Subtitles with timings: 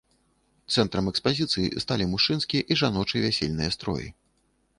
[0.75, 4.07] Цэнтрам экспазіцыі сталі мужчынскі і жаночы вясельныя строі.